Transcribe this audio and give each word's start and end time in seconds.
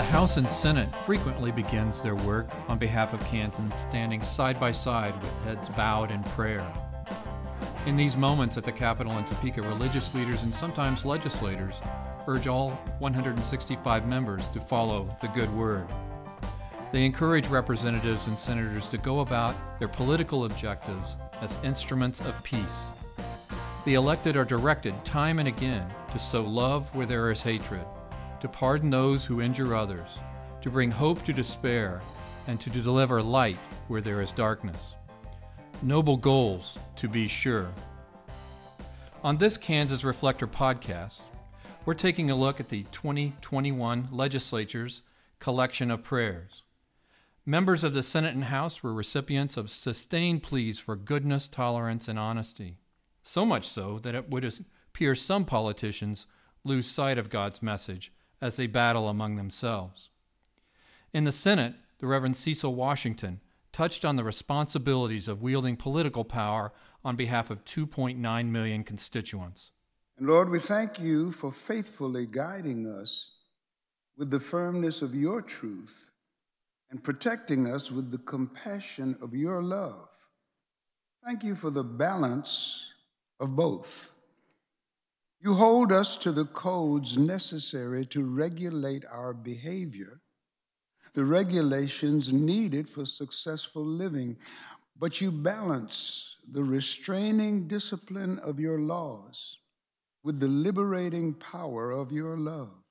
The 0.00 0.06
House 0.06 0.38
and 0.38 0.50
Senate 0.50 0.88
frequently 1.04 1.52
begins 1.52 2.00
their 2.00 2.14
work 2.14 2.48
on 2.68 2.78
behalf 2.78 3.12
of 3.12 3.20
Kansans 3.26 3.74
standing 3.74 4.22
side 4.22 4.58
by 4.58 4.72
side 4.72 5.14
with 5.20 5.44
heads 5.44 5.68
bowed 5.68 6.10
in 6.10 6.22
prayer. 6.22 6.66
In 7.84 7.96
these 7.96 8.16
moments 8.16 8.56
at 8.56 8.64
the 8.64 8.72
Capitol 8.72 9.18
in 9.18 9.26
Topeka, 9.26 9.60
religious 9.60 10.14
leaders 10.14 10.42
and 10.42 10.54
sometimes 10.54 11.04
legislators 11.04 11.82
urge 12.26 12.46
all 12.46 12.70
165 12.98 14.06
members 14.06 14.48
to 14.48 14.60
follow 14.60 15.06
the 15.20 15.28
good 15.28 15.54
word. 15.54 15.86
They 16.92 17.04
encourage 17.04 17.48
representatives 17.48 18.26
and 18.26 18.38
senators 18.38 18.86
to 18.86 18.96
go 18.96 19.20
about 19.20 19.54
their 19.78 19.88
political 19.88 20.46
objectives 20.46 21.16
as 21.42 21.58
instruments 21.62 22.20
of 22.20 22.42
peace. 22.42 22.86
The 23.84 23.94
elected 23.94 24.34
are 24.34 24.46
directed 24.46 25.04
time 25.04 25.40
and 25.40 25.48
again 25.48 25.92
to 26.12 26.18
sow 26.18 26.40
love 26.40 26.88
where 26.94 27.06
there 27.06 27.30
is 27.30 27.42
hatred, 27.42 27.84
to 28.40 28.48
pardon 28.48 28.90
those 28.90 29.24
who 29.24 29.40
injure 29.40 29.74
others, 29.74 30.08
to 30.62 30.70
bring 30.70 30.90
hope 30.90 31.24
to 31.24 31.32
despair, 31.32 32.00
and 32.46 32.60
to 32.60 32.70
deliver 32.70 33.22
light 33.22 33.58
where 33.88 34.00
there 34.00 34.20
is 34.20 34.32
darkness. 34.32 34.94
Noble 35.82 36.16
goals, 36.16 36.78
to 36.96 37.08
be 37.08 37.28
sure. 37.28 37.68
On 39.22 39.36
this 39.36 39.56
Kansas 39.56 40.04
Reflector 40.04 40.46
podcast, 40.46 41.20
we're 41.84 41.94
taking 41.94 42.30
a 42.30 42.34
look 42.34 42.60
at 42.60 42.68
the 42.68 42.84
2021 42.92 44.08
legislature's 44.10 45.02
collection 45.38 45.90
of 45.90 46.02
prayers. 46.02 46.62
Members 47.46 47.84
of 47.84 47.94
the 47.94 48.02
Senate 48.02 48.34
and 48.34 48.44
House 48.44 48.82
were 48.82 48.92
recipients 48.92 49.56
of 49.56 49.70
sustained 49.70 50.42
pleas 50.42 50.78
for 50.78 50.96
goodness, 50.96 51.48
tolerance, 51.48 52.06
and 52.08 52.18
honesty. 52.18 52.76
So 53.22 53.46
much 53.46 53.66
so 53.66 53.98
that 54.00 54.14
it 54.14 54.28
would 54.28 54.44
appear 54.90 55.14
some 55.14 55.44
politicians 55.44 56.26
lose 56.64 56.86
sight 56.86 57.16
of 57.16 57.30
God's 57.30 57.62
message 57.62 58.12
as 58.40 58.56
they 58.56 58.66
battle 58.66 59.08
among 59.08 59.36
themselves. 59.36 60.08
In 61.12 61.24
the 61.24 61.32
Senate, 61.32 61.74
the 61.98 62.06
Reverend 62.06 62.36
Cecil 62.36 62.74
Washington 62.74 63.40
touched 63.72 64.04
on 64.04 64.16
the 64.16 64.24
responsibilities 64.24 65.28
of 65.28 65.42
wielding 65.42 65.76
political 65.76 66.24
power 66.24 66.72
on 67.04 67.16
behalf 67.16 67.50
of 67.50 67.64
2.9 67.64 68.46
million 68.46 68.84
constituents. 68.84 69.70
And 70.18 70.28
Lord, 70.28 70.50
we 70.50 70.58
thank 70.58 70.98
you 70.98 71.30
for 71.30 71.52
faithfully 71.52 72.26
guiding 72.26 72.86
us 72.86 73.30
with 74.16 74.30
the 74.30 74.40
firmness 74.40 75.02
of 75.02 75.14
your 75.14 75.40
truth 75.40 76.10
and 76.90 77.02
protecting 77.02 77.66
us 77.66 77.90
with 77.90 78.10
the 78.10 78.18
compassion 78.18 79.16
of 79.22 79.34
your 79.34 79.62
love. 79.62 80.08
Thank 81.24 81.44
you 81.44 81.54
for 81.54 81.70
the 81.70 81.84
balance 81.84 82.92
of 83.38 83.56
both. 83.56 84.12
You 85.42 85.54
hold 85.54 85.90
us 85.90 86.16
to 86.18 86.32
the 86.32 86.44
codes 86.44 87.16
necessary 87.16 88.04
to 88.06 88.22
regulate 88.22 89.04
our 89.10 89.32
behavior, 89.32 90.20
the 91.14 91.24
regulations 91.24 92.32
needed 92.32 92.88
for 92.88 93.06
successful 93.06 93.84
living, 93.84 94.36
but 94.98 95.20
you 95.20 95.32
balance 95.32 96.36
the 96.46 96.62
restraining 96.62 97.68
discipline 97.68 98.38
of 98.40 98.60
your 98.60 98.78
laws 98.78 99.58
with 100.22 100.40
the 100.40 100.48
liberating 100.48 101.32
power 101.32 101.90
of 101.90 102.12
your 102.12 102.36
love. 102.36 102.84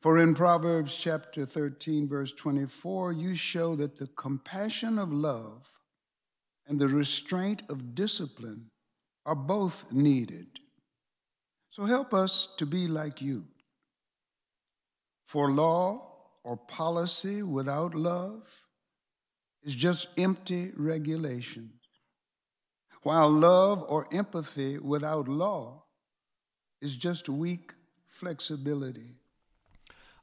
For 0.00 0.18
in 0.18 0.34
Proverbs 0.34 0.96
chapter 0.96 1.46
13, 1.46 2.08
verse 2.08 2.32
24, 2.32 3.12
you 3.12 3.34
show 3.34 3.76
that 3.76 3.98
the 3.98 4.08
compassion 4.08 4.98
of 4.98 5.12
love 5.12 5.68
and 6.66 6.80
the 6.80 6.88
restraint 6.88 7.62
of 7.68 7.94
discipline 7.94 8.68
are 9.26 9.34
both 9.34 9.92
needed. 9.92 10.59
So 11.70 11.84
help 11.84 12.12
us 12.12 12.48
to 12.58 12.66
be 12.66 12.88
like 12.88 13.22
you. 13.22 13.44
For 15.24 15.50
law 15.50 16.10
or 16.42 16.56
policy 16.56 17.42
without 17.42 17.94
love 17.94 18.42
is 19.62 19.76
just 19.76 20.08
empty 20.18 20.72
regulation, 20.76 21.70
while 23.02 23.30
love 23.30 23.84
or 23.88 24.08
empathy 24.12 24.78
without 24.78 25.28
law 25.28 25.84
is 26.80 26.96
just 26.96 27.28
weak 27.28 27.74
flexibility. 28.08 29.14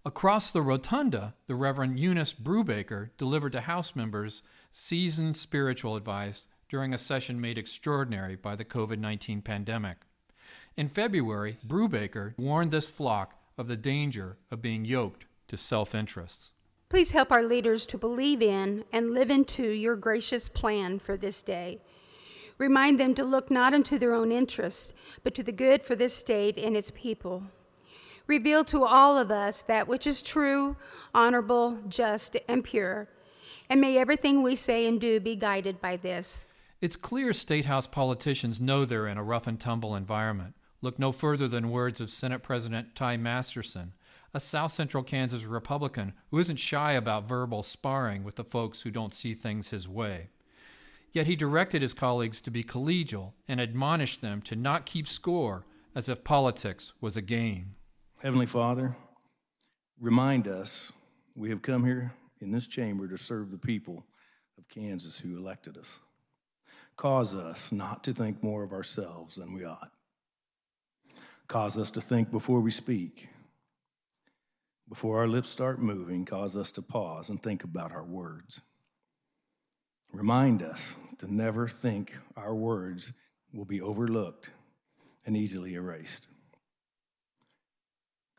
Across 0.03 0.51
the 0.51 0.61
rotunda, 0.61 1.35
the 1.47 1.55
Reverend 1.55 1.99
Eunice 1.99 2.33
Brubaker 2.33 3.11
delivered 3.17 3.53
to 3.53 3.61
House 3.61 3.95
members 3.95 4.43
seasoned 4.71 5.37
spiritual 5.37 5.95
advice 5.95 6.47
during 6.69 6.93
a 6.93 6.97
session 6.97 7.39
made 7.39 7.57
extraordinary 7.57 8.35
by 8.35 8.55
the 8.55 8.65
COVID 8.65 8.99
19 8.99 9.41
pandemic. 9.41 10.06
In 10.77 10.89
February, 10.89 11.57
Brubaker 11.65 12.35
warned 12.37 12.69
this 12.69 12.85
flock 12.85 13.33
of 13.57 13.67
the 13.67 13.75
danger 13.75 14.37
of 14.51 14.61
being 14.61 14.85
yoked 14.85 15.25
to 15.47 15.57
self 15.57 15.95
interests. 15.95 16.51
Please 16.87 17.11
help 17.11 17.31
our 17.31 17.41
leaders 17.41 17.87
to 17.87 17.97
believe 17.97 18.43
in 18.43 18.85
and 18.93 19.09
live 19.09 19.31
into 19.31 19.67
your 19.67 19.95
gracious 19.95 20.47
plan 20.47 20.99
for 20.99 21.17
this 21.17 21.41
day. 21.41 21.81
Remind 22.59 22.99
them 22.99 23.15
to 23.15 23.23
look 23.23 23.49
not 23.49 23.73
unto 23.73 23.97
their 23.97 24.13
own 24.13 24.31
interests, 24.31 24.93
but 25.23 25.33
to 25.33 25.41
the 25.41 25.51
good 25.51 25.81
for 25.81 25.95
this 25.95 26.13
state 26.13 26.59
and 26.59 26.77
its 26.77 26.91
people. 26.91 27.43
Reveal 28.27 28.63
to 28.65 28.85
all 28.85 29.17
of 29.17 29.31
us 29.31 29.63
that 29.63 29.87
which 29.87 30.05
is 30.05 30.21
true, 30.21 30.77
honorable, 31.11 31.79
just, 31.87 32.37
and 32.47 32.63
pure. 32.63 33.09
And 33.67 33.81
may 33.81 33.97
everything 33.97 34.43
we 34.43 34.53
say 34.53 34.87
and 34.87 35.01
do 35.01 35.19
be 35.19 35.35
guided 35.35 35.81
by 35.81 35.97
this. 35.97 36.45
It's 36.81 36.95
clear 36.95 37.33
State 37.33 37.65
House 37.65 37.87
politicians 37.87 38.61
know 38.61 38.85
they're 38.85 39.07
in 39.07 39.17
a 39.17 39.23
rough 39.23 39.47
and 39.47 39.59
tumble 39.59 39.95
environment. 39.95 40.53
Look 40.81 40.99
no 40.99 41.11
further 41.11 41.47
than 41.47 41.71
words 41.71 41.99
of 41.99 42.09
Senate 42.09 42.43
President 42.43 42.95
Ty 42.95 43.17
Masterson, 43.17 43.93
a 44.33 44.39
South 44.39 44.71
Central 44.71 45.03
Kansas 45.03 45.43
Republican 45.43 46.13
who 46.29 46.37
isn't 46.37 46.59
shy 46.59 46.93
about 46.93 47.27
verbal 47.27 47.63
sparring 47.63 48.23
with 48.23 48.35
the 48.35 48.43
folks 48.43 48.81
who 48.81 48.91
don't 48.91 49.15
see 49.15 49.33
things 49.33 49.69
his 49.69 49.87
way. 49.87 50.29
Yet 51.11 51.25
he 51.25 51.35
directed 51.35 51.81
his 51.81 51.95
colleagues 51.95 52.41
to 52.41 52.51
be 52.51 52.63
collegial 52.63 53.33
and 53.47 53.59
admonished 53.59 54.21
them 54.21 54.41
to 54.43 54.55
not 54.55 54.85
keep 54.85 55.07
score 55.07 55.65
as 55.95 56.07
if 56.07 56.23
politics 56.23 56.93
was 57.01 57.17
a 57.17 57.21
game. 57.21 57.75
Heavenly 58.19 58.45
Father, 58.45 58.95
remind 59.99 60.47
us 60.47 60.91
we 61.35 61.49
have 61.49 61.63
come 61.63 61.85
here 61.85 62.13
in 62.39 62.51
this 62.51 62.67
chamber 62.67 63.07
to 63.07 63.17
serve 63.17 63.49
the 63.49 63.57
people 63.57 64.05
of 64.59 64.67
Kansas 64.67 65.19
who 65.19 65.37
elected 65.37 65.77
us. 65.77 65.99
Cause 66.97 67.33
us 67.33 67.71
not 67.71 68.03
to 68.03 68.13
think 68.13 68.43
more 68.43 68.63
of 68.63 68.73
ourselves 68.73 69.37
than 69.37 69.53
we 69.53 69.63
ought. 69.63 69.91
Cause 71.47 71.77
us 71.77 71.91
to 71.91 72.01
think 72.01 72.29
before 72.29 72.59
we 72.59 72.71
speak. 72.71 73.29
Before 74.89 75.19
our 75.19 75.27
lips 75.27 75.49
start 75.49 75.81
moving, 75.81 76.25
cause 76.25 76.57
us 76.57 76.71
to 76.73 76.81
pause 76.81 77.29
and 77.29 77.41
think 77.41 77.63
about 77.63 77.93
our 77.93 78.03
words. 78.03 78.61
Remind 80.11 80.61
us 80.61 80.97
to 81.19 81.33
never 81.33 81.67
think 81.67 82.17
our 82.35 82.53
words 82.53 83.13
will 83.53 83.65
be 83.65 83.81
overlooked 83.81 84.49
and 85.25 85.37
easily 85.37 85.75
erased. 85.75 86.27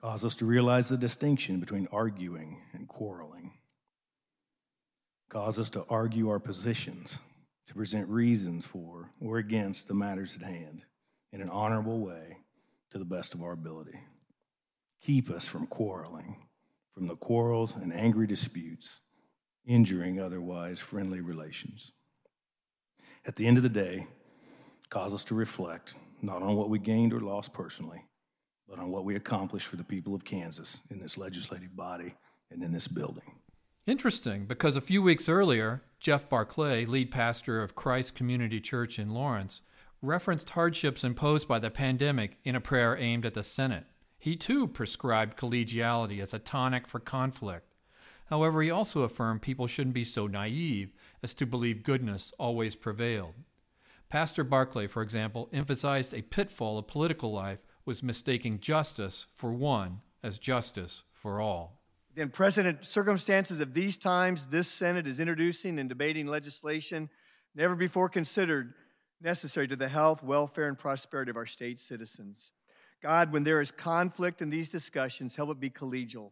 Cause 0.03 0.25
us 0.25 0.37
to 0.37 0.47
realize 0.47 0.89
the 0.89 0.97
distinction 0.97 1.61
between 1.61 1.89
arguing 1.91 2.59
and 2.73 2.89
quarreling. 2.89 3.53
Cause 5.29 5.59
us 5.59 5.71
to 5.71 5.85
argue 5.89 6.29
our 6.29 6.39
positions, 6.39 7.21
to 7.67 7.75
present 7.75 8.09
reasons 8.09 8.65
for 8.65 9.11
or 9.21 9.39
against 9.39 9.89
the 9.89 9.95
matters 9.95 10.37
at 10.37 10.43
hand 10.43 10.85
in 11.33 11.41
an 11.41 11.51
honorable 11.51 12.01
way 12.01 12.38
to 12.91 12.99
the 12.99 13.05
best 13.05 13.35
of 13.35 13.43
our 13.43 13.53
ability. 13.53 13.99
Keep 15.03 15.31
us 15.31 15.47
from 15.47 15.67
quarreling, 15.67 16.37
from 16.95 17.07
the 17.07 17.17
quarrels 17.17 17.77
and 17.77 17.93
angry 17.93 18.27
disputes 18.27 19.01
injuring 19.67 20.19
otherwise 20.19 20.81
friendly 20.81 21.21
relations. 21.21 21.93
At 23.27 23.37
the 23.37 23.47
end 23.47 23.59
of 23.59 23.63
the 23.63 23.69
day, 23.69 24.07
cause 24.89 25.13
us 25.13 25.25
to 25.25 25.35
reflect 25.35 25.95
not 26.23 26.43
on 26.43 26.57
what 26.57 26.71
we 26.71 26.79
gained 26.79 27.13
or 27.13 27.21
lost 27.21 27.53
personally, 27.53 28.03
but 28.69 28.79
on 28.79 28.91
what 28.91 29.05
we 29.05 29.15
accomplished 29.15 29.67
for 29.67 29.77
the 29.77 29.85
people 29.85 30.15
of 30.15 30.25
Kansas 30.25 30.81
in 30.91 30.99
this 30.99 31.19
legislative 31.19 31.77
body 31.77 32.15
and 32.51 32.63
in 32.63 32.73
this 32.73 32.89
building. 32.89 33.35
Interesting, 33.87 34.47
because 34.47 34.77
a 34.77 34.81
few 34.81 35.03
weeks 35.03 35.29
earlier, 35.29 35.83
Jeff 36.01 36.29
Barclay, 36.29 36.85
lead 36.85 37.11
pastor 37.11 37.63
of 37.63 37.75
Christ 37.75 38.15
Community 38.15 38.61
Church 38.61 38.99
in 38.99 39.11
Lawrence, 39.11 39.63
referenced 40.03 40.51
hardships 40.51 41.05
imposed 41.05 41.49
by 41.49 41.59
the 41.59 41.71
pandemic 41.71 42.39
in 42.45 42.55
a 42.55 42.61
prayer 42.61 42.97
aimed 42.97 43.27
at 43.27 43.35
the 43.35 43.43
Senate. 43.43 43.87
He 44.19 44.37
too 44.37 44.67
prescribed 44.67 45.39
collegiality 45.39 46.21
as 46.21 46.35
a 46.35 46.39
tonic 46.39 46.87
for 46.87 47.01
conflict. 47.01 47.75
However, 48.27 48.63
he 48.63 48.71
also 48.71 49.03
affirmed 49.03 49.43
people 49.43 49.67
shouldn't 49.67 49.95
be 49.95 50.05
so 50.05 50.27
naive 50.27 50.93
as 51.23 51.35
to 51.35 51.47
believe 51.47 51.83
goodness 51.83 52.33
always 52.39 52.77
prevailed. 52.77 53.35
Pastor 54.09 54.45
Barclay, 54.45 54.87
for 54.87 55.03
example, 55.03 55.49
emphasized 55.53 56.15
a 56.15 56.23
pitfall 56.23 56.79
of 56.79 56.87
political 56.87 57.33
life 57.33 57.59
was 57.85 58.03
mistaking 58.03 58.61
justice 58.61 59.27
for 59.35 59.53
one 59.53 60.01
as 60.23 60.39
justice 60.39 61.05
for 61.13 61.41
all. 61.41 61.81
In 62.17 62.31
present 62.31 62.85
circumstances 62.85 63.61
of 63.61 63.75
these 63.75 63.97
times, 63.97 64.47
this 64.47 64.69
Senate 64.69 65.07
is 65.07 65.21
introducing 65.21 65.79
and 65.79 65.89
debating 65.89 66.27
legislation 66.27 67.09
never 67.55 67.77
before 67.77 68.09
considered 68.09 68.75
necessary 69.21 69.69
to 69.69 69.77
the 69.77 69.89
health, 69.89 70.23
welfare, 70.23 70.69
and 70.69 70.79
prosperity 70.79 71.31
of 71.31 71.37
our 71.37 71.47
state 71.47 71.81
citizens. 71.81 72.53
God, 73.03 73.33
when 73.33 73.45
there 73.45 73.61
is 73.61 73.71
conflict 73.71 74.43
in 74.43 74.51
these 74.51 74.71
discussions, 74.71 75.37
help 75.37 75.51
it 75.51 75.61
be 75.61 75.71
collegial. 75.71 76.31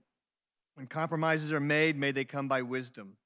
When 0.75 0.87
compromises 0.87 1.53
are 1.53 1.61
made, 1.61 1.97
may 1.97 2.13
they 2.13 2.25
come 2.25 2.49
by 2.49 2.63
wisdom. 2.63 3.17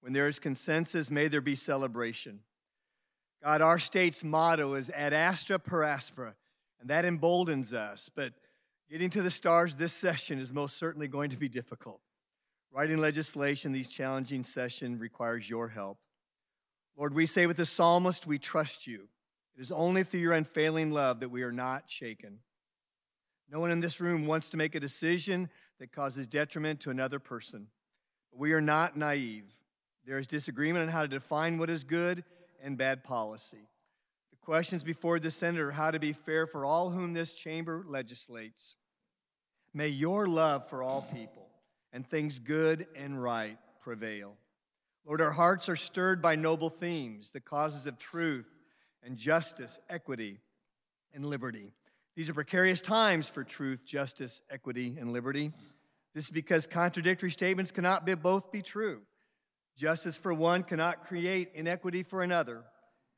When 0.00 0.12
there 0.12 0.28
is 0.28 0.38
consensus, 0.38 1.10
may 1.10 1.28
there 1.28 1.40
be 1.40 1.56
celebration. 1.56 2.40
God, 3.42 3.60
our 3.60 3.78
state's 3.78 4.24
motto 4.24 4.74
is 4.74 4.90
ad 4.90 5.12
astra 5.12 5.58
per 5.58 5.82
aspera, 5.82 6.34
and 6.80 6.90
that 6.90 7.04
emboldens 7.04 7.72
us. 7.72 8.10
But 8.14 8.32
getting 8.90 9.10
to 9.10 9.22
the 9.22 9.30
stars 9.30 9.76
this 9.76 9.92
session 9.92 10.38
is 10.38 10.52
most 10.52 10.76
certainly 10.76 11.08
going 11.08 11.30
to 11.30 11.36
be 11.36 11.48
difficult. 11.48 12.00
Writing 12.72 12.98
legislation 12.98 13.72
these 13.72 13.88
challenging 13.88 14.42
session 14.42 14.98
requires 14.98 15.48
your 15.48 15.68
help. 15.68 15.98
Lord, 16.96 17.14
we 17.14 17.26
say 17.26 17.46
with 17.46 17.58
the 17.58 17.66
psalmist, 17.66 18.26
we 18.26 18.38
trust 18.38 18.86
you. 18.86 19.08
It 19.56 19.60
is 19.60 19.70
only 19.70 20.02
through 20.02 20.20
your 20.20 20.32
unfailing 20.32 20.92
love 20.92 21.20
that 21.20 21.30
we 21.30 21.42
are 21.42 21.52
not 21.52 21.90
shaken. 21.90 22.38
No 23.50 23.60
one 23.60 23.70
in 23.70 23.80
this 23.80 24.00
room 24.00 24.26
wants 24.26 24.48
to 24.50 24.56
make 24.56 24.74
a 24.74 24.80
decision 24.80 25.50
that 25.78 25.92
causes 25.92 26.26
detriment 26.26 26.80
to 26.80 26.90
another 26.90 27.18
person. 27.18 27.68
But 28.32 28.40
we 28.40 28.52
are 28.52 28.60
not 28.60 28.96
naive. 28.96 29.44
There 30.04 30.18
is 30.18 30.26
disagreement 30.26 30.84
on 30.84 30.88
how 30.88 31.02
to 31.02 31.08
define 31.08 31.58
what 31.58 31.70
is 31.70 31.84
good 31.84 32.24
and 32.62 32.78
bad 32.78 33.04
policy. 33.04 33.68
The 34.30 34.36
questions 34.38 34.82
before 34.82 35.18
the 35.18 35.30
Senate 35.30 35.60
are 35.60 35.72
how 35.72 35.90
to 35.90 35.98
be 35.98 36.12
fair 36.12 36.46
for 36.46 36.64
all 36.64 36.90
whom 36.90 37.12
this 37.12 37.34
chamber 37.34 37.84
legislates. 37.86 38.76
May 39.74 39.88
your 39.88 40.26
love 40.26 40.68
for 40.68 40.82
all 40.82 41.02
people 41.12 41.46
and 41.92 42.08
things 42.08 42.38
good 42.38 42.86
and 42.96 43.22
right 43.22 43.58
prevail. 43.80 44.36
Lord, 45.06 45.20
our 45.20 45.32
hearts 45.32 45.68
are 45.68 45.76
stirred 45.76 46.20
by 46.20 46.34
noble 46.34 46.68
themes, 46.68 47.30
the 47.30 47.40
causes 47.40 47.86
of 47.86 47.96
truth 47.96 48.46
and 49.04 49.16
justice, 49.16 49.78
equity, 49.88 50.40
and 51.14 51.24
liberty. 51.24 51.72
These 52.16 52.28
are 52.28 52.34
precarious 52.34 52.80
times 52.80 53.28
for 53.28 53.44
truth, 53.44 53.84
justice, 53.84 54.42
equity, 54.50 54.96
and 54.98 55.12
liberty. 55.12 55.52
This 56.12 56.24
is 56.24 56.30
because 56.30 56.66
contradictory 56.66 57.30
statements 57.30 57.70
cannot 57.70 58.04
be, 58.04 58.14
both 58.14 58.50
be 58.50 58.62
true. 58.62 59.02
Justice 59.76 60.16
for 60.16 60.34
one 60.34 60.64
cannot 60.64 61.04
create 61.04 61.50
inequity 61.54 62.02
for 62.02 62.22
another. 62.22 62.64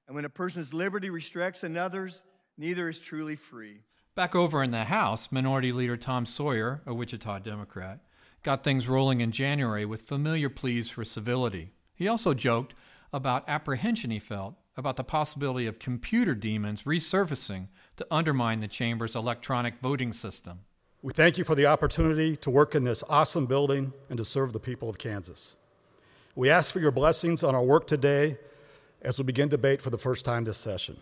And 0.06 0.14
when 0.14 0.26
a 0.26 0.30
person's 0.30 0.74
liberty 0.74 1.08
restricts 1.08 1.62
another's, 1.62 2.22
neither 2.58 2.90
is 2.90 3.00
truly 3.00 3.36
free. 3.36 3.80
Back 4.14 4.34
over 4.34 4.62
in 4.62 4.72
the 4.72 4.84
House, 4.84 5.30
Minority 5.30 5.72
Leader 5.72 5.96
Tom 5.96 6.26
Sawyer, 6.26 6.82
a 6.84 6.92
Wichita 6.92 7.38
Democrat, 7.38 8.00
got 8.42 8.64
things 8.64 8.88
rolling 8.88 9.20
in 9.20 9.32
January 9.32 9.86
with 9.86 10.02
familiar 10.02 10.50
pleas 10.50 10.90
for 10.90 11.04
civility. 11.04 11.72
He 11.98 12.06
also 12.06 12.32
joked 12.32 12.74
about 13.12 13.48
apprehension 13.48 14.12
he 14.12 14.20
felt 14.20 14.54
about 14.76 14.94
the 14.94 15.02
possibility 15.02 15.66
of 15.66 15.80
computer 15.80 16.32
demons 16.32 16.84
resurfacing 16.84 17.66
to 17.96 18.06
undermine 18.08 18.60
the 18.60 18.68
chamber's 18.68 19.16
electronic 19.16 19.80
voting 19.82 20.12
system. 20.12 20.60
We 21.02 21.12
thank 21.12 21.38
you 21.38 21.42
for 21.44 21.56
the 21.56 21.66
opportunity 21.66 22.36
to 22.36 22.50
work 22.50 22.76
in 22.76 22.84
this 22.84 23.02
awesome 23.08 23.46
building 23.46 23.92
and 24.08 24.16
to 24.16 24.24
serve 24.24 24.52
the 24.52 24.60
people 24.60 24.88
of 24.88 24.96
Kansas. 24.96 25.56
We 26.36 26.50
ask 26.50 26.72
for 26.72 26.78
your 26.78 26.92
blessings 26.92 27.42
on 27.42 27.56
our 27.56 27.64
work 27.64 27.88
today 27.88 28.38
as 29.02 29.18
we 29.18 29.24
begin 29.24 29.48
debate 29.48 29.82
for 29.82 29.90
the 29.90 29.98
first 29.98 30.24
time 30.24 30.44
this 30.44 30.56
session. 30.56 30.98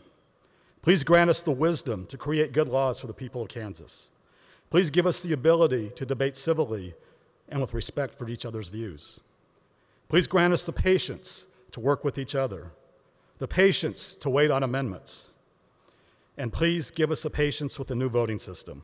Please 0.80 1.04
grant 1.04 1.28
us 1.28 1.42
the 1.42 1.52
wisdom 1.52 2.06
to 2.06 2.16
create 2.16 2.52
good 2.52 2.68
laws 2.68 2.98
for 2.98 3.06
the 3.06 3.12
people 3.12 3.42
of 3.42 3.48
Kansas. 3.48 4.12
Please 4.70 4.88
give 4.88 5.06
us 5.06 5.20
the 5.20 5.34
ability 5.34 5.90
to 5.90 6.06
debate 6.06 6.36
civilly 6.36 6.94
and 7.50 7.60
with 7.60 7.74
respect 7.74 8.16
for 8.16 8.30
each 8.30 8.46
other's 8.46 8.70
views. 8.70 9.20
Please 10.08 10.26
grant 10.26 10.52
us 10.52 10.64
the 10.64 10.72
patience 10.72 11.46
to 11.72 11.80
work 11.80 12.04
with 12.04 12.18
each 12.18 12.34
other 12.34 12.72
the 13.38 13.48
patience 13.48 14.14
to 14.16 14.30
wait 14.30 14.50
on 14.50 14.62
amendments. 14.62 15.28
And 16.38 16.52
please 16.52 16.90
give 16.90 17.10
us 17.10 17.22
the 17.22 17.30
patience 17.30 17.78
with 17.78 17.88
the 17.88 17.94
new 17.94 18.08
voting 18.08 18.38
system. 18.38 18.82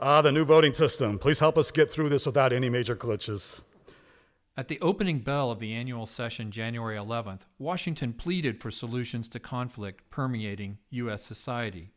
Ah, 0.00 0.22
the 0.22 0.30
new 0.30 0.44
voting 0.44 0.72
system. 0.72 1.18
Please 1.18 1.40
help 1.40 1.58
us 1.58 1.70
get 1.70 1.90
through 1.90 2.08
this 2.08 2.26
without 2.26 2.52
any 2.52 2.68
major 2.68 2.94
glitches. 2.94 3.62
At 4.56 4.68
the 4.68 4.80
opening 4.80 5.20
bell 5.20 5.50
of 5.50 5.60
the 5.60 5.72
annual 5.72 6.06
session 6.06 6.50
January 6.50 6.96
11th, 6.96 7.42
Washington 7.58 8.12
pleaded 8.12 8.60
for 8.60 8.70
solutions 8.70 9.28
to 9.30 9.40
conflict 9.40 10.08
permeating 10.10 10.78
U.S. 10.90 11.24
society. 11.24 11.92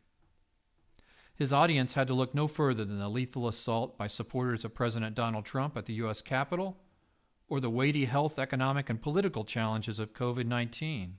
His 1.34 1.52
audience 1.52 1.94
had 1.94 2.06
to 2.08 2.14
look 2.14 2.34
no 2.34 2.46
further 2.46 2.84
than 2.84 2.98
the 2.98 3.08
lethal 3.08 3.48
assault 3.48 3.96
by 3.96 4.06
supporters 4.06 4.64
of 4.64 4.74
President 4.74 5.14
Donald 5.14 5.44
Trump 5.44 5.76
at 5.76 5.86
the 5.86 5.94
U.S. 5.94 6.22
Capitol 6.22 6.76
or 7.52 7.60
the 7.60 7.68
weighty 7.68 8.06
health, 8.06 8.38
economic, 8.38 8.88
and 8.88 9.02
political 9.02 9.44
challenges 9.44 9.98
of 9.98 10.14
COVID 10.14 10.46
19, 10.46 11.18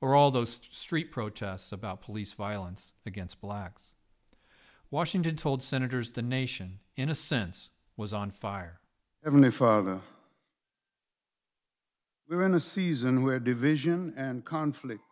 or 0.00 0.14
all 0.14 0.30
those 0.30 0.60
street 0.70 1.10
protests 1.10 1.72
about 1.72 2.00
police 2.00 2.32
violence 2.32 2.92
against 3.04 3.40
blacks. 3.40 3.92
Washington 4.88 5.34
told 5.34 5.64
senators 5.64 6.12
the 6.12 6.22
nation, 6.22 6.78
in 6.94 7.08
a 7.08 7.14
sense, 7.14 7.70
was 7.96 8.12
on 8.12 8.30
fire. 8.30 8.78
Heavenly 9.24 9.50
Father, 9.50 9.98
we're 12.28 12.46
in 12.46 12.54
a 12.54 12.60
season 12.60 13.24
where 13.24 13.40
division 13.40 14.14
and 14.16 14.44
conflict 14.44 15.02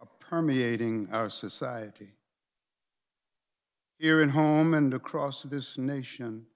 are 0.00 0.08
permeating 0.20 1.08
our 1.10 1.28
society. 1.28 2.10
Here 3.98 4.22
at 4.22 4.30
home 4.30 4.74
and 4.74 4.94
across 4.94 5.42
this 5.42 5.76
nation, 5.76 6.46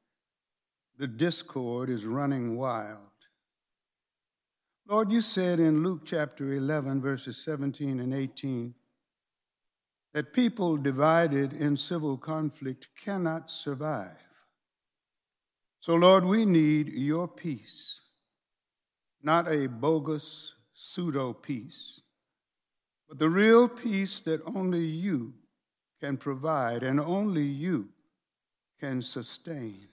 the 0.97 1.07
discord 1.07 1.91
is 1.91 2.07
running 2.07 2.57
wild. 2.57 2.99
Lord, 4.87 5.11
you 5.11 5.23
said 5.23 5.61
in 5.61 5.83
Luke 5.83 6.03
chapter 6.05 6.53
11, 6.53 7.01
verses 7.01 7.37
17 7.39 8.01
and 8.01 8.13
18, 8.13 8.75
that 10.13 10.33
people 10.33 10.77
divided 10.77 11.53
in 11.53 11.77
civil 11.77 12.17
conflict 12.17 12.89
cannot 13.03 13.51
survive. 13.51 14.11
So, 15.81 15.95
Lord, 15.95 16.25
we 16.25 16.47
need 16.47 16.89
your 16.89 17.27
peace, 17.27 18.01
not 19.23 19.51
a 19.51 19.67
bogus 19.67 20.55
pseudo 20.75 21.33
peace, 21.33 22.01
but 23.09 23.19
the 23.19 23.29
real 23.29 23.69
peace 23.69 24.21
that 24.23 24.41
only 24.47 24.85
you 24.85 25.35
can 26.01 26.17
provide 26.17 26.83
and 26.83 27.01
only 27.01 27.43
you 27.43 27.89
can 28.79 29.03
sustain. 29.03 29.89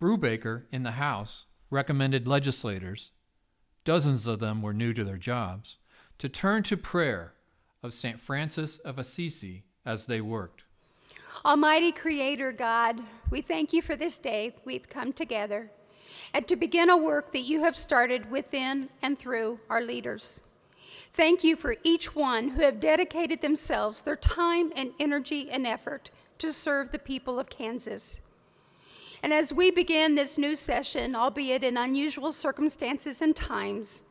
Brubaker 0.00 0.64
in 0.72 0.82
the 0.82 0.92
House 0.92 1.44
recommended 1.68 2.26
legislators, 2.26 3.12
dozens 3.84 4.26
of 4.26 4.40
them 4.40 4.62
were 4.62 4.72
new 4.72 4.92
to 4.94 5.04
their 5.04 5.18
jobs, 5.18 5.76
to 6.18 6.28
turn 6.28 6.62
to 6.64 6.76
prayer 6.76 7.34
of 7.82 7.92
St. 7.92 8.18
Francis 8.18 8.78
of 8.78 8.98
Assisi 8.98 9.64
as 9.84 10.06
they 10.06 10.20
worked. 10.20 10.64
Almighty 11.44 11.92
Creator 11.92 12.52
God, 12.52 13.00
we 13.30 13.40
thank 13.40 13.72
you 13.72 13.82
for 13.82 13.96
this 13.96 14.18
day 14.18 14.54
we've 14.64 14.88
come 14.88 15.12
together 15.12 15.70
and 16.34 16.46
to 16.48 16.56
begin 16.56 16.90
a 16.90 16.96
work 16.96 17.32
that 17.32 17.40
you 17.40 17.62
have 17.62 17.76
started 17.76 18.30
within 18.30 18.88
and 19.02 19.18
through 19.18 19.60
our 19.68 19.80
leaders. 19.80 20.42
Thank 21.12 21.44
you 21.44 21.56
for 21.56 21.76
each 21.82 22.14
one 22.14 22.48
who 22.48 22.62
have 22.62 22.80
dedicated 22.80 23.40
themselves, 23.40 24.02
their 24.02 24.16
time 24.16 24.72
and 24.76 24.92
energy 24.98 25.50
and 25.50 25.66
effort 25.66 26.10
to 26.38 26.52
serve 26.52 26.90
the 26.90 26.98
people 26.98 27.38
of 27.38 27.48
Kansas. 27.48 28.20
And 29.22 29.34
as 29.34 29.52
we 29.52 29.70
begin 29.70 30.14
this 30.14 30.38
new 30.38 30.54
session, 30.54 31.14
albeit 31.14 31.62
in 31.62 31.76
unusual 31.76 32.32
circumstances 32.32 33.20
and 33.20 33.36
times, 33.36 34.04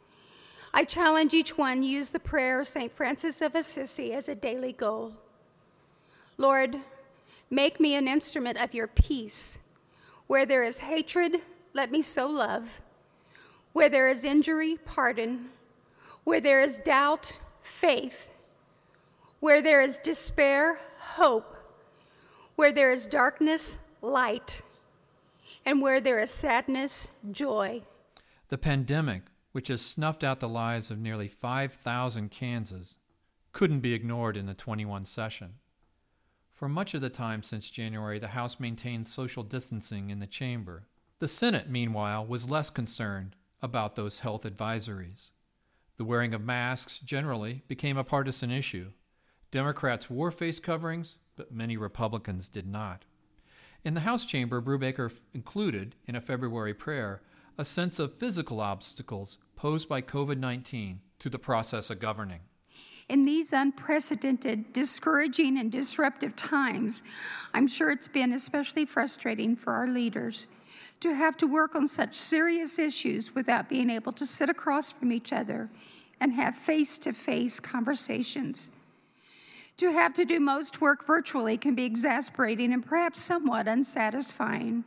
I 0.72 0.84
challenge 0.84 1.34
each 1.34 1.58
one 1.58 1.82
use 1.82 2.10
the 2.10 2.20
prayer 2.20 2.60
of 2.60 2.68
St. 2.68 2.92
Francis 2.96 3.42
of 3.42 3.56
Assisi 3.56 4.14
as 4.14 4.30
a 4.30 4.36
daily 4.36 4.72
goal. 4.72 5.14
Lord, 6.38 6.78
make 7.50 7.80
me 7.80 7.96
an 7.96 8.08
instrument 8.08 8.60
of 8.60 8.76
your 8.76 8.86
peace. 8.86 9.58
Where 10.28 10.46
there 10.46 10.64
is 10.64 10.80
hatred, 10.80 11.42
let 11.74 11.92
me 11.92 12.04
sow 12.04 12.28
love. 12.28 12.84
Where 13.74 13.90
there 13.90 14.10
is 14.10 14.24
injury, 14.24 14.78
pardon. 14.86 15.50
Where 16.24 16.40
there 16.40 16.62
is 16.62 16.78
doubt, 16.78 17.40
faith. 17.64 18.30
Where 19.40 19.64
there 19.64 19.82
is 19.82 19.98
despair, 19.98 20.80
hope. 21.00 21.56
Where 22.56 22.72
there 22.72 22.92
is 22.92 23.08
darkness, 23.08 23.80
light 24.04 24.62
and 25.66 25.82
where 25.82 26.02
there 26.02 26.20
is 26.20 26.32
sadness, 26.32 27.12
joy. 27.32 27.84
The 28.50 28.58
pandemic, 28.58 29.24
which 29.52 29.68
has 29.68 29.82
snuffed 29.82 30.24
out 30.24 30.40
the 30.40 30.50
lives 30.50 30.90
of 30.90 31.00
nearly 31.00 31.28
5,000 31.28 32.30
Kansas, 32.32 32.96
couldn't 33.52 33.80
be 33.82 33.94
ignored 33.94 34.38
in 34.38 34.46
the 34.46 34.54
21 34.54 35.06
session. 35.06 35.56
For 36.54 36.68
much 36.68 36.94
of 36.94 37.02
the 37.02 37.10
time 37.10 37.42
since 37.42 37.70
January, 37.70 38.20
the 38.20 38.30
House 38.30 38.60
maintained 38.60 39.08
social 39.08 39.44
distancing 39.44 40.10
in 40.10 40.20
the 40.20 40.28
chamber. 40.28 40.88
The 41.20 41.28
Senate, 41.28 41.70
meanwhile, 41.70 42.26
was 42.26 42.50
less 42.50 42.70
concerned 42.70 43.36
about 43.62 43.96
those 43.96 44.20
health 44.20 44.44
advisories. 44.44 45.32
The 45.98 46.06
wearing 46.06 46.34
of 46.34 46.42
masks 46.42 47.00
generally 47.00 47.64
became 47.68 47.98
a 47.98 48.04
partisan 48.04 48.52
issue. 48.52 48.92
Democrats 49.52 50.10
wore 50.10 50.32
face 50.32 50.60
coverings, 50.60 51.16
but 51.36 51.52
many 51.52 51.76
Republicans 51.76 52.48
did 52.48 52.68
not. 52.68 53.06
In 53.84 53.94
the 53.94 54.02
House 54.02 54.26
chamber, 54.26 54.62
Brubaker 54.62 55.12
included, 55.34 55.96
in 56.06 56.16
a 56.16 56.22
February 56.22 56.74
prayer, 56.74 57.22
a 57.58 57.64
sense 57.64 57.98
of 57.98 58.14
physical 58.14 58.60
obstacles 58.60 59.38
posed 59.56 59.88
by 59.88 60.02
COVID 60.02 60.38
19 60.38 61.00
to 61.20 61.30
the 61.30 61.40
process 61.40 61.90
of 61.90 62.00
governing. 62.00 62.42
In 63.08 63.26
these 63.26 63.54
unprecedented, 63.54 64.72
discouraging, 64.74 65.58
and 65.58 65.72
disruptive 65.72 66.36
times, 66.36 67.04
I'm 67.54 67.68
sure 67.68 67.90
it's 67.90 68.08
been 68.08 68.34
especially 68.34 68.86
frustrating 68.86 69.56
for 69.56 69.74
our 69.74 69.88
leaders 69.88 70.48
to 71.00 71.16
have 71.16 71.38
to 71.38 71.48
work 71.48 71.74
on 71.74 71.88
such 71.88 72.16
serious 72.16 72.78
issues 72.78 73.34
without 73.34 73.70
being 73.70 73.90
able 73.90 74.12
to 74.12 74.26
sit 74.26 74.50
across 74.50 74.92
from 74.92 75.12
each 75.12 75.34
other 75.34 75.70
and 76.20 76.34
have 76.34 76.56
face 76.56 76.98
to 77.00 77.14
face 77.14 77.60
conversations. 77.60 78.72
To 79.80 79.94
have 79.94 80.14
to 80.16 80.26
do 80.26 80.42
most 80.42 80.82
work 80.82 81.08
virtually 81.08 81.58
can 81.58 81.74
be 81.74 81.86
exasperating 81.86 82.74
and 82.74 82.86
perhaps 82.86 83.22
somewhat 83.22 83.66
unsatisfying. 83.66 84.84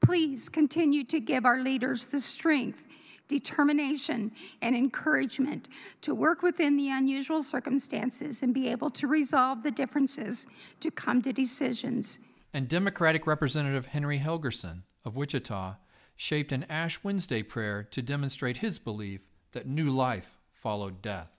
Please 0.00 0.48
continue 0.48 1.02
to 1.02 1.18
give 1.18 1.44
our 1.44 1.58
leaders 1.58 2.06
the 2.06 2.20
strength, 2.20 2.84
determination, 3.26 4.30
and 4.62 4.76
encouragement 4.76 5.66
to 6.02 6.14
work 6.14 6.42
within 6.42 6.76
the 6.76 6.88
unusual 6.88 7.42
circumstances 7.42 8.44
and 8.44 8.54
be 8.54 8.68
able 8.68 8.90
to 8.90 9.08
resolve 9.08 9.64
the 9.64 9.72
differences 9.72 10.46
to 10.78 10.92
come 10.92 11.20
to 11.22 11.32
decisions. 11.32 12.20
And 12.54 12.68
Democratic 12.68 13.26
Representative 13.26 13.86
Henry 13.86 14.20
Helgerson 14.20 14.82
of 15.04 15.16
Wichita 15.16 15.78
shaped 16.14 16.52
an 16.52 16.64
Ash 16.70 17.02
Wednesday 17.02 17.42
prayer 17.42 17.82
to 17.82 18.02
demonstrate 18.02 18.58
his 18.58 18.78
belief 18.78 19.22
that 19.50 19.66
new 19.66 19.90
life 19.90 20.38
followed 20.52 21.02
death. 21.02 21.32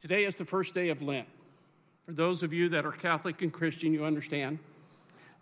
Today 0.00 0.24
is 0.24 0.36
the 0.36 0.46
first 0.46 0.72
day 0.72 0.88
of 0.88 1.02
Lent. 1.02 1.28
For 2.06 2.12
those 2.12 2.42
of 2.42 2.52
you 2.52 2.68
that 2.70 2.84
are 2.84 2.92
Catholic 2.92 3.40
and 3.42 3.52
Christian, 3.52 3.92
you 3.92 4.04
understand. 4.04 4.58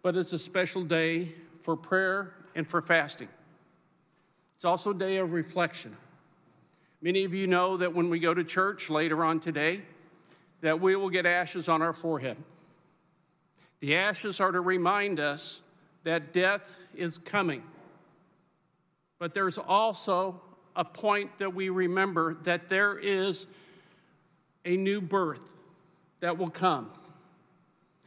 But 0.02 0.16
it's 0.16 0.32
a 0.32 0.38
special 0.38 0.82
day 0.82 1.32
for 1.58 1.76
prayer 1.76 2.34
and 2.54 2.66
for 2.66 2.80
fasting. 2.80 3.28
It's 4.56 4.64
also 4.64 4.90
a 4.90 4.94
day 4.94 5.16
of 5.16 5.32
reflection. 5.32 5.96
Many 7.00 7.24
of 7.24 7.34
you 7.34 7.48
know 7.48 7.76
that 7.78 7.94
when 7.94 8.10
we 8.10 8.20
go 8.20 8.32
to 8.32 8.44
church 8.44 8.90
later 8.90 9.24
on 9.24 9.40
today, 9.40 9.82
that 10.60 10.80
we 10.80 10.94
will 10.94 11.10
get 11.10 11.26
ashes 11.26 11.68
on 11.68 11.82
our 11.82 11.92
forehead. 11.92 12.36
The 13.80 13.96
ashes 13.96 14.40
are 14.40 14.52
to 14.52 14.60
remind 14.60 15.18
us 15.18 15.60
that 16.04 16.32
death 16.32 16.76
is 16.94 17.18
coming. 17.18 17.64
But 19.18 19.34
there's 19.34 19.58
also 19.58 20.40
a 20.76 20.84
point 20.84 21.38
that 21.38 21.52
we 21.54 21.68
remember 21.68 22.34
that 22.44 22.68
there 22.68 22.96
is 22.96 23.48
a 24.64 24.76
new 24.76 25.00
birth 25.00 25.51
that 26.22 26.38
will 26.38 26.50
come. 26.50 26.88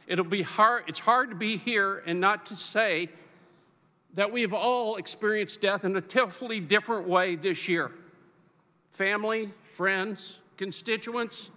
It'll 0.06 0.24
be 0.24 0.40
hard, 0.40 0.84
it's 0.86 0.98
hard 0.98 1.28
to 1.28 1.36
be 1.36 1.58
here 1.58 2.02
and 2.06 2.18
not 2.18 2.46
to 2.46 2.56
say 2.56 3.10
that 4.14 4.32
we've 4.32 4.54
all 4.54 4.96
experienced 4.96 5.60
death 5.60 5.84
in 5.84 5.94
a 5.94 6.00
totally 6.00 6.58
different 6.58 7.06
way 7.06 7.36
this 7.36 7.68
year. 7.68 7.92
Family, 8.92 9.50
friends, 9.64 10.38
constituents, 10.56 11.50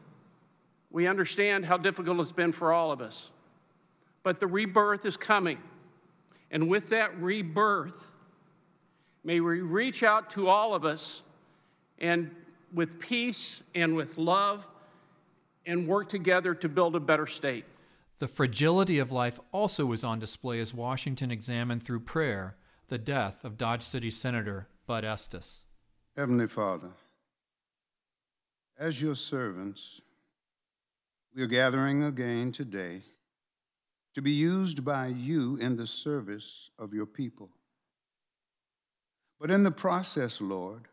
we 0.92 1.08
understand 1.08 1.66
how 1.66 1.78
difficult 1.78 2.20
it's 2.20 2.34
been 2.34 2.51
for 2.51 2.74
all 2.74 2.92
of 2.92 3.01
us. 3.01 3.32
But 4.22 4.42
the 4.42 4.48
rebirth 4.48 5.06
is 5.06 5.16
coming. 5.16 5.60
And 6.51 6.68
with 6.68 6.89
that 6.89 7.18
rebirth, 7.22 8.12
may 9.24 9.39
we 9.39 9.62
reach 9.62 10.04
out 10.04 10.30
to 10.32 10.50
all 10.50 10.75
of 10.75 10.84
us 10.84 11.22
and 12.00 12.36
with 12.74 13.00
peace 13.00 13.63
and 13.74 13.96
with 13.96 14.18
love 14.18 14.68
and 15.66 15.88
work 15.88 16.10
together 16.10 16.54
to 16.56 16.70
build 16.70 16.96
a 16.96 17.00
better 17.00 17.28
state. 17.28 17.66
The 18.20 18.28
fragility 18.28 19.00
of 19.00 19.12
life 19.12 19.39
also 19.51 19.86
was 19.86 20.04
on 20.04 20.20
display 20.20 20.60
as 20.60 20.74
Washington 20.74 21.32
examined 21.32 21.84
through 21.84 22.01
prayer 22.01 22.56
the 22.89 22.98
death 22.98 23.46
of 23.46 23.58
Dodge 23.58 23.84
City 23.84 24.10
Senator 24.10 24.68
Bud 24.86 25.06
Estes. 25.06 25.63
Heavenly 26.18 26.48
Father, 26.48 26.89
as 28.78 29.01
your 29.01 29.16
servants, 29.16 30.01
we 31.36 31.44
are 31.44 31.48
gathering 31.48 32.04
again 32.04 32.51
today 32.51 33.01
to 34.16 34.22
be 34.22 34.32
used 34.32 34.84
by 34.84 35.08
you 35.08 35.56
in 35.58 35.78
the 35.78 35.88
service 35.88 36.72
of 36.80 36.94
your 36.94 37.06
people. 37.06 37.50
But 39.39 39.51
in 39.51 39.63
the 39.63 39.72
process, 39.72 40.42
Lord, 40.42 40.88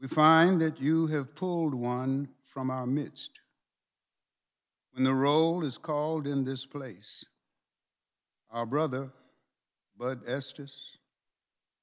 we 0.00 0.08
find 0.08 0.60
that 0.60 0.80
you 0.80 1.06
have 1.06 1.34
pulled 1.34 1.72
one 1.74 2.28
from 2.54 2.70
our 2.70 2.86
midst 2.86 3.40
when 4.94 5.02
the 5.02 5.12
roll 5.12 5.64
is 5.64 5.76
called 5.76 6.24
in 6.24 6.44
this 6.44 6.64
place, 6.64 7.24
our 8.52 8.64
brother, 8.64 9.10
Bud 9.98 10.20
Estes, 10.24 10.98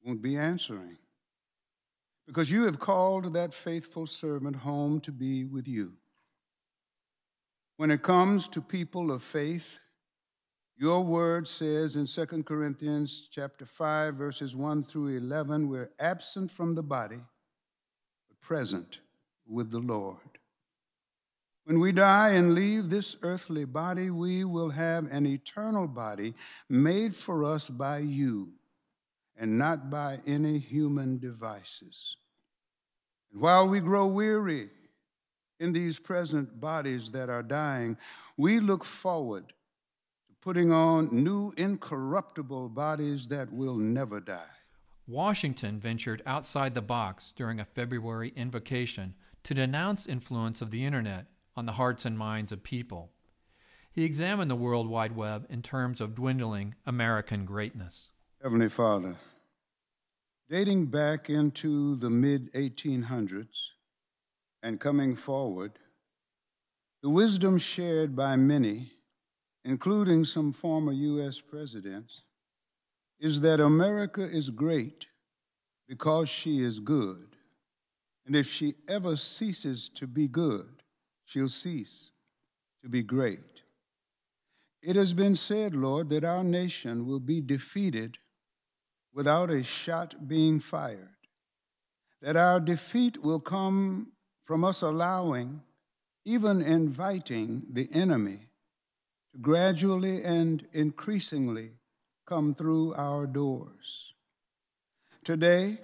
won't 0.01 0.21
be 0.21 0.37
answering 0.37 0.97
because 2.25 2.49
you 2.49 2.63
have 2.63 2.79
called 2.79 3.33
that 3.33 3.53
faithful 3.53 4.07
servant 4.07 4.55
home 4.55 5.01
to 5.01 5.11
be 5.11 5.43
with 5.43 5.67
you. 5.67 5.91
When 7.75 7.91
it 7.91 8.01
comes 8.01 8.47
to 8.49 8.61
people 8.61 9.11
of 9.11 9.21
faith, 9.21 9.79
your 10.77 11.03
word 11.03 11.49
says 11.49 11.97
in 11.97 12.05
2 12.05 12.43
Corinthians 12.43 13.27
chapter 13.29 13.65
5 13.65 14.15
verses 14.15 14.55
1 14.55 14.85
through 14.85 15.17
11 15.17 15.67
we're 15.67 15.91
absent 15.99 16.49
from 16.49 16.75
the 16.75 16.83
body 16.83 17.19
but 18.29 18.39
present 18.39 18.99
with 19.45 19.69
the 19.69 19.79
Lord. 19.79 20.40
When 21.65 21.79
we 21.79 21.91
die 21.91 22.31
and 22.31 22.55
leave 22.55 22.89
this 22.89 23.15
earthly 23.21 23.65
body, 23.65 24.09
we 24.09 24.43
will 24.43 24.69
have 24.69 25.11
an 25.11 25.27
eternal 25.27 25.87
body 25.87 26.33
made 26.69 27.15
for 27.15 27.43
us 27.43 27.69
by 27.69 27.99
you 27.99 28.53
and 29.37 29.57
not 29.57 29.89
by 29.89 30.19
any 30.25 30.57
human 30.57 31.19
devices. 31.19 32.17
And 33.31 33.41
while 33.41 33.67
we 33.67 33.79
grow 33.79 34.07
weary 34.07 34.69
in 35.59 35.71
these 35.71 35.99
present 35.99 36.59
bodies 36.59 37.11
that 37.11 37.29
are 37.29 37.43
dying, 37.43 37.95
we 38.37 38.59
look 38.59 38.83
forward 38.83 39.49
to 39.49 40.35
putting 40.41 40.71
on 40.71 41.23
new 41.23 41.53
incorruptible 41.57 42.69
bodies 42.69 43.27
that 43.27 43.51
will 43.53 43.77
never 43.77 44.19
die. 44.19 44.41
Washington 45.07 45.79
ventured 45.79 46.23
outside 46.25 46.73
the 46.73 46.81
box 46.81 47.33
during 47.35 47.59
a 47.59 47.65
February 47.65 48.33
invocation 48.35 49.13
to 49.43 49.53
denounce 49.53 50.07
influence 50.07 50.61
of 50.61 50.71
the 50.71 50.83
internet 50.83 51.25
on 51.55 51.65
the 51.65 51.73
hearts 51.73 52.05
and 52.05 52.17
minds 52.17 52.51
of 52.51 52.63
people. 52.63 53.11
He 53.91 54.03
examined 54.03 54.49
the 54.49 54.55
World 54.55 54.87
Wide 54.87 55.15
Web 55.15 55.45
in 55.49 55.61
terms 55.61 55.99
of 55.99 56.15
dwindling 56.15 56.75
American 56.85 57.45
greatness. 57.45 58.09
Heavenly 58.41 58.69
Father, 58.69 59.15
dating 60.49 60.87
back 60.87 61.29
into 61.29 61.95
the 61.95 62.09
mid 62.09 62.51
1800s 62.53 63.67
and 64.63 64.79
coming 64.79 65.15
forward, 65.15 65.73
the 67.03 67.09
wisdom 67.09 67.57
shared 67.57 68.15
by 68.15 68.35
many, 68.35 68.91
including 69.65 70.23
some 70.23 70.53
former 70.53 70.93
U.S. 70.93 71.41
presidents, 71.41 72.21
is 73.19 73.41
that 73.41 73.59
America 73.59 74.23
is 74.23 74.49
great 74.49 75.05
because 75.87 76.29
she 76.29 76.63
is 76.63 76.79
good. 76.79 77.35
And 78.25 78.35
if 78.35 78.47
she 78.47 78.75
ever 78.87 79.15
ceases 79.15 79.89
to 79.89 80.07
be 80.07 80.27
good, 80.27 80.80
she'll 81.31 81.47
cease 81.47 82.11
to 82.83 82.89
be 82.89 83.01
great. 83.01 83.61
It 84.81 84.95
has 84.97 85.13
been 85.13 85.35
said, 85.35 85.73
Lord, 85.73 86.09
that 86.09 86.25
our 86.25 86.43
nation 86.43 87.05
will 87.05 87.19
be 87.19 87.39
defeated 87.39 88.17
without 89.13 89.49
a 89.49 89.63
shot 89.63 90.27
being 90.27 90.59
fired, 90.59 91.15
that 92.21 92.35
our 92.35 92.59
defeat 92.59 93.23
will 93.23 93.39
come 93.39 94.11
from 94.43 94.65
us 94.65 94.81
allowing, 94.81 95.61
even 96.25 96.61
inviting, 96.61 97.63
the 97.71 97.87
enemy 97.93 98.39
to 99.31 99.37
gradually 99.39 100.23
and 100.23 100.67
increasingly 100.73 101.71
come 102.25 102.53
through 102.53 102.93
our 102.95 103.25
doors. 103.25 104.13
Today, 105.23 105.77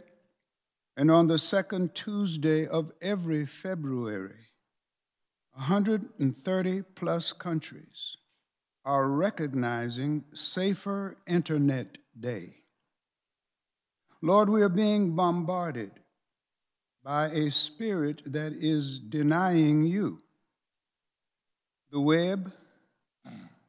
and 0.97 1.09
on 1.11 1.27
the 1.27 1.39
second 1.39 1.93
Tuesday 1.93 2.65
of 2.65 2.91
every 3.01 3.45
February, 3.45 4.46
130 5.57 6.83
plus 6.93 7.33
countries 7.33 8.17
are 8.85 9.09
recognizing 9.09 10.23
Safer 10.31 11.17
Internet 11.25 11.97
Day. 12.17 12.57
Lord, 14.21 14.49
we 14.49 14.61
are 14.61 14.69
being 14.69 15.15
bombarded 15.15 15.89
by 17.03 17.29
a 17.29 17.49
spirit 17.49 18.21
that 18.27 18.53
is 18.53 18.99
denying 18.99 19.83
you. 19.83 20.19
The 21.91 22.01
web 22.01 22.53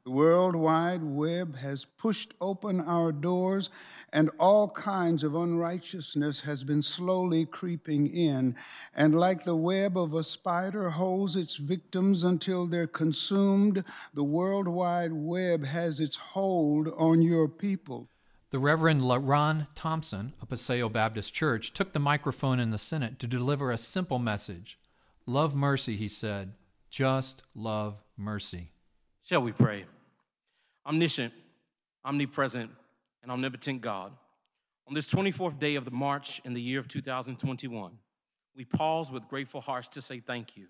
the 0.08 0.14
World 0.14 0.56
Wide 0.56 1.04
Web 1.04 1.56
has 1.56 1.84
pushed 1.84 2.32
open 2.40 2.80
our 2.80 3.12
doors, 3.12 3.68
and 4.10 4.30
all 4.38 4.70
kinds 4.70 5.22
of 5.22 5.34
unrighteousness 5.34 6.40
has 6.40 6.64
been 6.64 6.80
slowly 6.80 7.44
creeping 7.44 8.06
in. 8.06 8.56
And 8.94 9.20
like 9.20 9.44
the 9.44 9.54
web 9.54 9.98
of 9.98 10.14
a 10.14 10.24
spider 10.24 10.88
holds 10.88 11.36
its 11.36 11.56
victims 11.56 12.24
until 12.24 12.64
they're 12.66 12.86
consumed, 12.86 13.84
the 14.14 14.24
World 14.24 14.66
Wide 14.66 15.12
Web 15.12 15.66
has 15.66 16.00
its 16.00 16.16
hold 16.16 16.88
on 16.96 17.20
your 17.20 17.46
people. 17.46 18.08
The 18.48 18.58
Reverend 18.58 19.06
Ron 19.06 19.66
Thompson 19.74 20.32
of 20.40 20.48
Paseo 20.48 20.88
Baptist 20.88 21.34
Church 21.34 21.74
took 21.74 21.92
the 21.92 21.98
microphone 21.98 22.58
in 22.58 22.70
the 22.70 22.78
Senate 22.78 23.18
to 23.18 23.26
deliver 23.26 23.70
a 23.70 23.76
simple 23.76 24.18
message. 24.18 24.78
Love 25.26 25.54
mercy, 25.54 25.96
he 25.96 26.08
said. 26.08 26.54
Just 26.88 27.42
love 27.54 28.02
mercy. 28.16 28.70
Shall 29.22 29.42
we 29.42 29.52
pray? 29.52 29.84
Omniscient, 30.88 31.34
omnipresent, 32.04 32.70
and 33.22 33.30
omnipotent 33.30 33.82
God, 33.82 34.12
On 34.88 34.94
this 34.94 35.12
24th 35.12 35.58
day 35.58 35.74
of 35.74 35.84
the 35.84 35.90
March 35.90 36.40
in 36.46 36.54
the 36.54 36.62
year 36.62 36.80
of 36.80 36.88
2021, 36.88 37.92
we 38.56 38.64
pause 38.64 39.12
with 39.12 39.28
grateful 39.28 39.60
hearts 39.60 39.88
to 39.88 40.00
say 40.00 40.18
thank 40.18 40.56
you. 40.56 40.68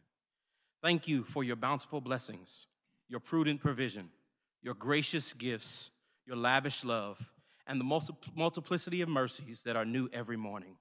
Thank 0.83 1.07
you 1.07 1.23
for 1.23 1.45
your 1.45 1.55
bountiful 1.55 2.01
blessings, 2.01 2.67
your 3.09 3.21
prudent 3.21 3.61
provision, 3.61 4.11
your 4.61 4.75
gracious 4.75 5.33
gifts, 5.33 5.93
your 6.27 6.35
lavish 6.35 6.83
love, 6.85 7.31
and 7.65 7.81
the 7.81 8.19
multiplicity 8.35 9.03
of 9.03 9.09
mercies 9.09 9.63
that 9.63 9.77
are 9.77 9.85
new 9.85 10.09
every 10.13 10.37
morning. 10.37 10.75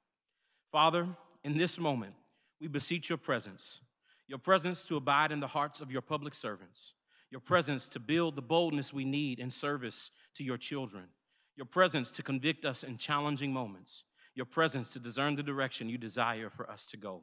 Father, 0.71 1.07
in 1.43 1.57
this 1.57 1.79
moment, 1.79 2.15
we 2.59 2.67
beseech 2.67 3.07
your 3.07 3.19
presence, 3.19 3.81
your 4.27 4.39
presence 4.39 4.83
to 4.85 4.97
abide 4.97 5.31
in 5.31 5.41
the 5.41 5.47
hearts 5.47 5.79
of 5.79 5.91
your 5.91 6.01
public 6.01 6.33
servants, 6.33 6.93
your 7.29 7.41
presence 7.41 7.87
to 7.89 7.99
build 7.99 8.35
the 8.35 8.41
boldness 8.41 8.93
we 8.93 9.05
need 9.05 9.39
in 9.39 9.49
service 9.51 10.11
to 10.35 10.43
your 10.43 10.57
children, 10.57 11.05
your 11.55 11.65
presence 11.65 12.11
to 12.11 12.23
convict 12.23 12.65
us 12.65 12.83
in 12.83 12.97
challenging 12.97 13.51
moments, 13.51 14.05
your 14.33 14.45
presence 14.45 14.89
to 14.89 14.99
discern 14.99 15.35
the 15.35 15.43
direction 15.43 15.89
you 15.89 15.97
desire 15.97 16.49
for 16.49 16.69
us 16.69 16.85
to 16.85 16.97
go. 16.97 17.21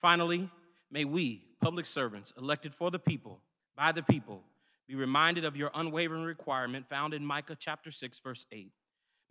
Finally, 0.00 0.50
may 0.90 1.04
we, 1.04 1.44
public 1.60 1.86
servants 1.86 2.32
elected 2.36 2.74
for 2.74 2.90
the 2.90 2.98
people, 2.98 3.40
by 3.76 3.92
the 3.92 4.02
people, 4.02 4.42
be 4.88 4.96
reminded 4.96 5.44
of 5.44 5.56
your 5.56 5.70
unwavering 5.74 6.24
requirement 6.24 6.86
found 6.86 7.14
in 7.14 7.24
Micah 7.24 7.56
chapter 7.58 7.90
6, 7.90 8.18
verse 8.18 8.44
8. 8.50 8.72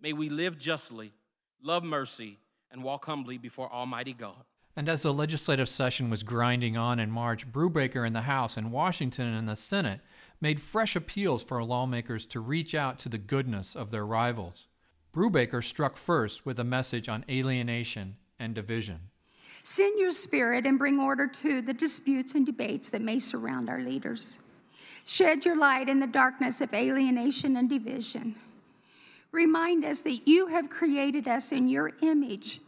May 0.02 0.14
we 0.14 0.30
live 0.30 0.58
justly, 0.58 1.12
love 1.62 1.84
mercy, 1.84 2.38
and 2.72 2.84
walk 2.84 3.06
humbly 3.06 3.38
before 3.38 3.72
Almighty 3.72 4.14
God. 4.14 4.46
And 4.80 4.88
as 4.88 5.02
the 5.02 5.14
legislative 5.14 5.68
session 5.68 6.10
was 6.10 6.24
grinding 6.24 6.78
on 6.78 7.02
in 7.02 7.12
March, 7.12 7.52
Brubaker 7.52 8.08
in 8.08 8.14
the 8.14 8.22
House 8.22 8.56
and 8.56 8.72
Washington 8.72 9.34
in 9.34 9.46
the 9.46 9.58
Senate 9.58 10.00
made 10.40 10.62
fresh 10.62 10.96
appeals 10.96 11.44
for 11.44 11.62
lawmakers 11.62 12.26
to 12.28 12.40
reach 12.40 12.74
out 12.74 12.98
to 13.00 13.10
the 13.10 13.18
goodness 13.18 13.76
of 13.76 13.92
their 13.92 14.06
rivals. 14.06 14.68
Brubaker 15.14 15.62
struck 15.62 15.98
first 15.98 16.46
with 16.46 16.58
a 16.62 16.64
message 16.64 17.10
on 17.10 17.26
alienation 17.30 18.16
and 18.40 18.56
division. 18.56 19.00
Send 19.64 20.00
your 20.00 20.14
spirit 20.14 20.66
and 20.66 20.80
bring 20.80 20.98
order 20.98 21.28
to 21.28 21.62
the 21.62 21.74
disputes 21.74 22.34
and 22.34 22.46
debates 22.46 22.88
that 22.88 23.02
may 23.02 23.20
surround 23.20 23.70
our 23.70 23.82
leaders. 23.82 24.40
Shed 25.04 25.44
your 25.44 25.58
light 25.58 25.90
in 25.90 26.00
the 26.00 26.08
darkness 26.08 26.62
of 26.62 26.74
alienation 26.74 27.58
and 27.58 27.70
division. 27.70 28.36
Remind 29.34 29.84
us 29.84 30.04
that 30.04 30.26
you 30.26 30.48
have 30.48 30.70
created 30.70 31.28
us 31.28 31.52
in 31.52 31.68
your 31.68 31.92
image, 32.02 32.62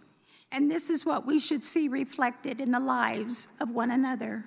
and 0.52 0.70
this 0.70 0.90
is 0.90 1.06
what 1.06 1.26
we 1.26 1.40
should 1.40 1.64
see 1.64 1.88
reflected 1.88 2.60
in 2.60 2.72
the 2.72 2.80
lives 2.80 3.50
of 3.60 3.70
one 3.70 3.92
another. 3.92 4.46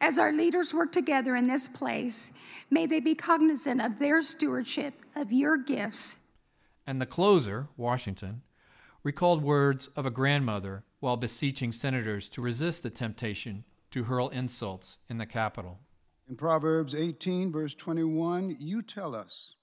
As 0.00 0.18
our 0.18 0.32
leaders 0.32 0.74
work 0.74 0.90
together 0.90 1.36
in 1.36 1.46
this 1.46 1.68
place, 1.68 2.32
may 2.70 2.86
they 2.86 3.00
be 3.00 3.14
cognizant 3.14 3.80
of 3.80 3.98
their 3.98 4.20
stewardship 4.22 4.94
of 5.14 5.32
your 5.32 5.56
gifts. 5.56 6.18
And 6.86 7.00
the 7.00 7.06
closer, 7.06 7.68
Washington, 7.76 8.42
recalled 9.04 9.42
words 9.44 9.88
of 9.94 10.04
a 10.04 10.10
grandmother 10.10 10.84
while 10.98 11.16
beseeching 11.16 11.70
senators 11.70 12.28
to 12.30 12.42
resist 12.42 12.82
the 12.82 12.90
temptation 12.90 13.64
to 13.92 14.04
hurl 14.04 14.28
insults 14.30 14.98
in 15.08 15.18
the 15.18 15.26
Capitol. 15.26 15.78
In 16.28 16.36
Proverbs 16.36 16.94
18, 16.94 17.52
verse 17.52 17.74
21, 17.74 18.56
you 18.58 18.82
tell 18.82 19.14
us 19.14 19.54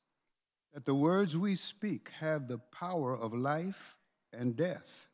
that 0.73 0.85
the 0.85 0.95
words 0.95 1.35
we 1.35 1.55
speak 1.55 2.11
have 2.19 2.47
the 2.47 2.59
power 2.59 3.13
of 3.13 3.33
life 3.33 3.97
and 4.31 4.55
death. 4.55 5.08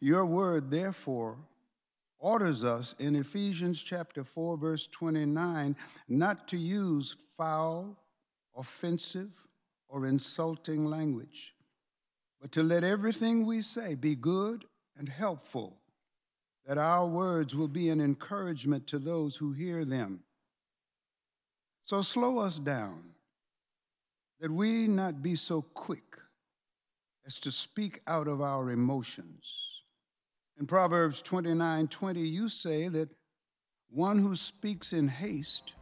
Your 0.00 0.24
word, 0.26 0.70
therefore, 0.70 1.36
orders 2.18 2.64
us 2.64 2.94
in 2.98 3.16
Ephesians 3.16 3.82
chapter 3.82 4.24
4, 4.24 4.56
verse 4.56 4.86
29, 4.86 5.76
not 6.08 6.48
to 6.48 6.56
use 6.56 7.16
foul, 7.36 7.96
offensive, 8.56 9.30
or 9.88 10.06
insulting 10.06 10.86
language, 10.86 11.54
but 12.40 12.52
to 12.52 12.62
let 12.62 12.84
everything 12.84 13.46
we 13.46 13.62
say 13.62 13.94
be 13.94 14.14
good 14.14 14.64
and 14.98 15.08
helpful, 15.08 15.76
that 16.66 16.78
our 16.78 17.06
words 17.06 17.54
will 17.54 17.68
be 17.68 17.88
an 17.90 18.00
encouragement 18.00 18.86
to 18.88 18.98
those 18.98 19.36
who 19.36 19.52
hear 19.52 19.84
them. 19.84 20.20
So 21.84 22.02
slow 22.02 22.38
us 22.38 22.58
down 22.58 23.04
that 24.40 24.50
we 24.50 24.88
not 24.88 25.22
be 25.22 25.36
so 25.36 25.62
quick 25.62 26.18
as 27.26 27.40
to 27.40 27.50
speak 27.50 28.00
out 28.06 28.28
of 28.28 28.40
our 28.40 28.70
emotions. 28.70 29.82
In 30.58 30.66
Proverbs 30.66 31.20
29 31.22 31.88
20, 31.88 32.20
you 32.20 32.48
say 32.48 32.88
that 32.88 33.10
one 33.90 34.18
who 34.18 34.36
speaks 34.36 34.92
in 34.92 35.08
haste 35.08 35.74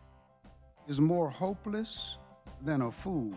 is 0.88 1.00
more 1.00 1.28
hopeless 1.28 2.16
than 2.62 2.83
a 2.83 2.90
fool. 2.90 3.35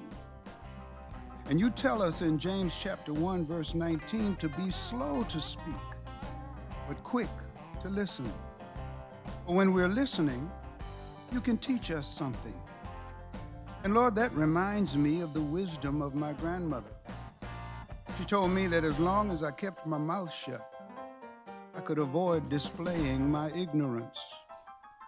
And 1.49 1.59
you 1.59 1.69
tell 1.69 2.01
us 2.01 2.21
in 2.21 2.39
James 2.39 2.75
chapter 2.79 3.13
1 3.13 3.45
verse 3.45 3.73
19 3.73 4.35
to 4.37 4.49
be 4.49 4.71
slow 4.71 5.23
to 5.23 5.39
speak, 5.39 5.63
but 6.87 7.01
quick 7.03 7.29
to 7.81 7.89
listen. 7.89 8.29
When 9.45 9.73
we're 9.73 9.87
listening, 9.87 10.49
you 11.31 11.41
can 11.41 11.57
teach 11.57 11.91
us 11.91 12.07
something. 12.07 12.53
And 13.83 13.93
Lord, 13.93 14.15
that 14.15 14.33
reminds 14.33 14.95
me 14.95 15.21
of 15.21 15.33
the 15.33 15.41
wisdom 15.41 16.01
of 16.01 16.15
my 16.15 16.33
grandmother. 16.33 16.96
She 18.17 18.25
told 18.25 18.51
me 18.51 18.65
that 18.67 18.84
as 18.84 18.99
long 18.99 19.32
as 19.32 19.43
I 19.43 19.51
kept 19.51 19.86
my 19.86 19.99
mouth 19.99 20.34
shut, 20.34 20.67
I 21.75 21.82
could 21.82 21.99
avoid 21.99 22.49
displaying 22.49 23.30
my 23.30 23.51
ignorance. 23.51 24.19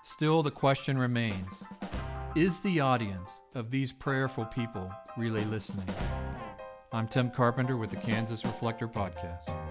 Still, 0.04 0.44
the 0.44 0.52
question 0.52 0.96
remains 0.98 1.64
Is 2.36 2.60
the 2.60 2.80
audience 2.80 3.42
of 3.56 3.72
these 3.72 3.92
prayerful 3.92 4.46
people 4.46 4.92
really 5.18 5.44
listening? 5.46 5.88
I'm 6.92 7.08
Tim 7.08 7.32
Carpenter 7.32 7.78
with 7.78 7.90
the 7.90 7.98
Kansas 7.98 8.46
Reflector 8.46 8.88
Podcast. 8.88 9.69